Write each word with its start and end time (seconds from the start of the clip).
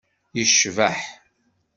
Yecbeḥ. 0.37 0.99